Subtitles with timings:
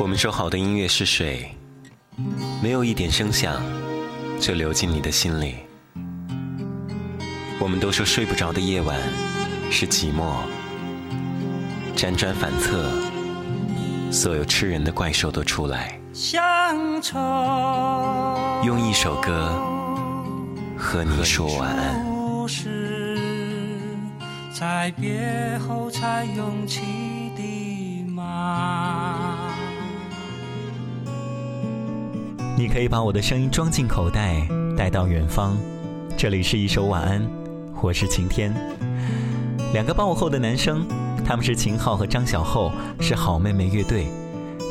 [0.00, 1.50] 我们说好的音乐是水，
[2.62, 3.60] 没有一点声响
[4.38, 5.56] 就流进你的心里。
[7.58, 8.96] 我们都说睡不着的夜晚
[9.72, 10.36] 是寂寞，
[11.96, 12.88] 辗转反侧，
[14.12, 15.98] 所有吃人的怪兽都出来。
[16.12, 16.40] 乡
[17.02, 17.18] 愁，
[18.64, 19.50] 用一首歌
[20.76, 22.06] 和你说晚安。
[24.54, 26.82] 在别后才涌起
[32.58, 34.44] 你可以把我的声音装进口袋，
[34.76, 35.56] 带到远方。
[36.16, 37.24] 这里是一首晚安，
[37.80, 38.52] 我是晴天。
[39.72, 40.84] 两个八五后的男生，
[41.24, 44.08] 他们是秦昊和张小厚，是好妹妹乐队。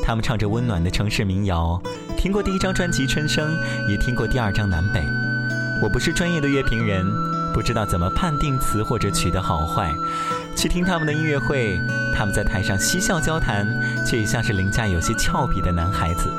[0.03, 1.81] 他们唱着温暖的城市民谣，
[2.17, 3.55] 听过第一张专辑《春生》，
[3.89, 4.99] 也听过第二张《南北》。
[5.81, 7.05] 我不是专业的乐评人，
[7.53, 9.93] 不知道怎么判定词或者曲的好坏。
[10.57, 11.79] 去听他们的音乐会，
[12.13, 13.65] 他们在台上嬉笑交谈，
[14.05, 16.29] 却也像是邻家有些俏皮的男孩子。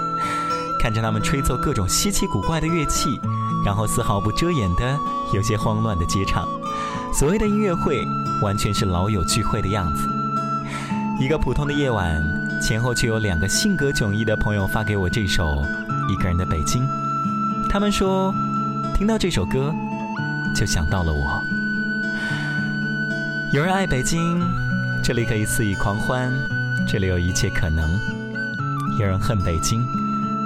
[0.78, 3.20] 看着他们吹奏各种稀奇古怪的乐器，
[3.64, 4.98] 然后丝毫不遮掩的
[5.34, 6.48] 有些慌乱的接唱。
[7.12, 8.06] 所谓的音乐会，
[8.42, 10.08] 完全是老友聚会的样子。
[11.20, 12.22] 一个普通的夜晚，
[12.62, 15.44] 前后却有两个性格迥异的朋友发给我这首
[16.12, 16.82] 《一个人的北京》。
[17.68, 18.32] 他们说，
[18.94, 19.74] 听到这首歌，
[20.54, 21.42] 就想到了我。
[23.52, 24.40] 有人爱北京，
[25.02, 26.32] 这里可以肆意狂欢，
[26.86, 27.84] 这里有一切可能；
[29.00, 29.84] 有人恨北京。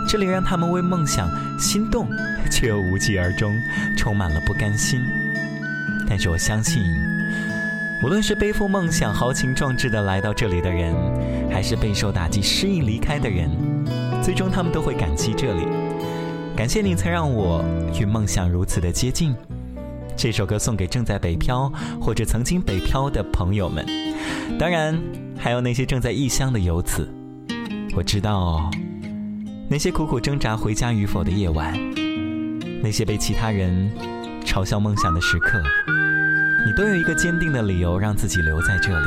[0.09, 2.09] 这里让他们为梦想心动，
[2.51, 3.55] 却又无疾而终，
[3.97, 5.01] 充满了不甘心。
[6.09, 6.83] 但是我相信，
[8.03, 10.95] 无论是背负梦想、豪情壮志的来到这里的人，
[11.51, 13.49] 还是备受打击、失意离开的人，
[14.23, 15.67] 最终他们都会感激这里。
[16.55, 17.65] 感谢你曾让我
[17.99, 19.35] 与梦想如此的接近。
[20.15, 23.87] 这首歌送给正在北漂或者曾经北漂的朋友们，
[24.59, 25.01] 当然
[25.39, 27.09] 还有那些正在异乡的游子。
[27.97, 28.71] 我知道。
[29.69, 31.73] 那些苦苦挣扎回家与否的夜晚，
[32.83, 33.91] 那些被其他人
[34.45, 35.63] 嘲笑梦想的时刻，
[36.67, 39.07] 你都有一个坚定的理由让自己留在这里，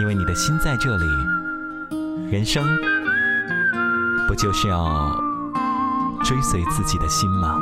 [0.00, 1.04] 因为你的心在这里。
[2.30, 2.66] 人生
[4.26, 5.22] 不就是要
[6.24, 7.58] 追随自己的心吗？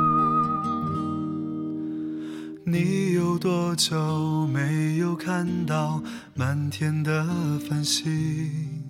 [2.63, 6.01] 你有多久没有看到
[6.33, 7.27] 满天的
[7.69, 8.80] 繁星？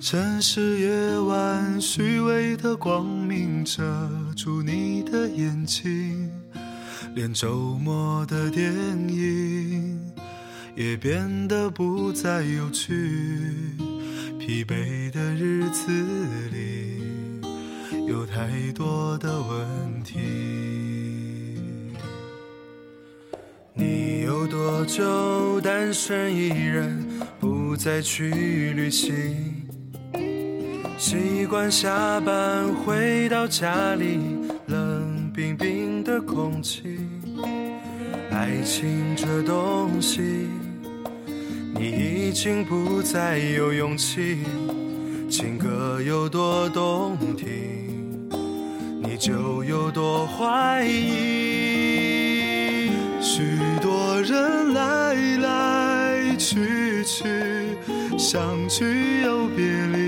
[0.00, 3.82] 城市夜晚，虚伪的光明遮
[4.36, 6.30] 住你的眼睛，
[7.16, 8.72] 连周末的电
[9.08, 10.00] 影
[10.76, 12.94] 也变得不再有趣。
[14.38, 15.90] 疲惫的日子
[16.52, 17.02] 里，
[18.06, 20.16] 有太多的问题。
[23.74, 27.04] 你有多久单身一人，
[27.40, 28.30] 不再去
[28.74, 29.47] 旅行？
[30.98, 34.18] 习惯下班回到家里，
[34.66, 36.98] 冷冰冰的空气。
[38.32, 40.48] 爱情这东西，
[41.72, 44.38] 你已经不再有勇气。
[45.30, 48.28] 情歌有多动听，
[49.00, 52.90] 你就有多怀疑。
[53.20, 57.22] 许多人来来去去，
[58.18, 60.07] 相聚又别离。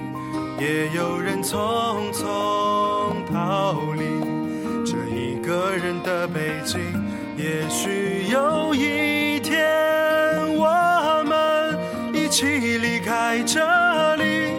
[0.61, 2.23] 也有人匆匆
[3.33, 4.03] 逃离
[4.85, 6.79] 这一个人的北京。
[7.35, 9.65] 也许有一天，
[10.55, 11.75] 我们
[12.13, 12.45] 一起
[12.77, 14.51] 离开这里，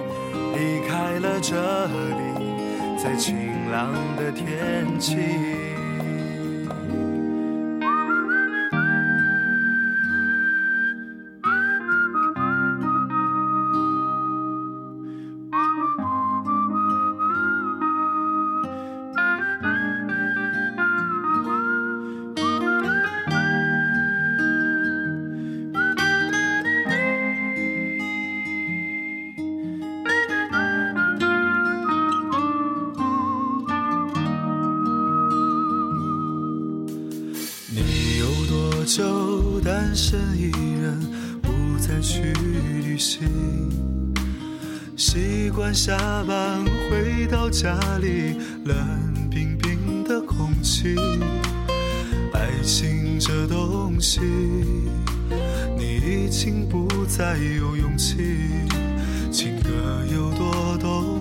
[0.56, 5.71] 离开了这里，在晴朗的天气。
[38.82, 40.50] 我就单身一
[40.82, 41.00] 人，
[41.40, 42.32] 不再去
[42.82, 43.22] 旅行。
[44.96, 48.76] 习惯下班回到家里，冷
[49.30, 50.96] 冰冰的空气。
[52.34, 54.20] 爱情这东西，
[55.78, 58.16] 你已经不再有勇气。
[59.30, 61.20] 情歌有多动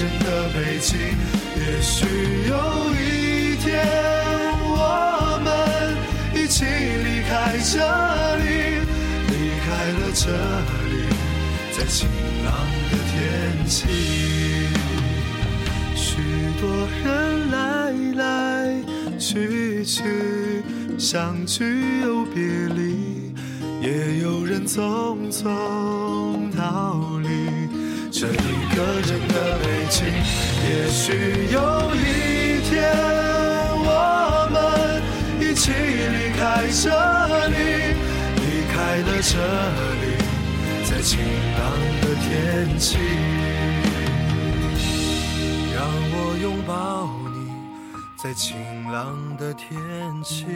[0.00, 0.98] 人的北京。
[1.56, 2.06] 也许
[2.48, 2.54] 有
[2.94, 3.84] 一天，
[4.62, 5.46] 我们
[6.34, 7.76] 一起离开这
[8.38, 8.80] 里，
[9.28, 10.24] 离开了这
[10.88, 10.92] 里，
[11.76, 12.08] 在晴
[12.46, 12.48] 朗
[12.90, 13.12] 的天
[13.66, 13.76] 气。
[15.94, 16.16] 许
[16.58, 16.64] 多
[17.04, 18.20] 人来来
[19.18, 20.64] 去去，
[20.98, 22.42] 相聚又别
[22.74, 23.34] 离，
[23.82, 27.28] 也有人匆匆逃离。
[28.10, 29.59] 这一个人的
[29.90, 31.58] 北京，也许有
[31.96, 32.78] 一天，
[33.74, 34.54] 我们
[35.40, 36.86] 一起离开这
[37.48, 37.54] 里，
[38.36, 38.40] 离
[38.70, 39.34] 开了这
[40.00, 40.14] 里，
[40.84, 41.18] 在晴
[41.58, 41.60] 朗
[42.02, 42.98] 的天气，
[45.74, 45.82] 让
[46.12, 47.50] 我拥抱你，
[48.16, 48.56] 在晴
[48.92, 49.68] 朗的天
[50.22, 50.46] 气。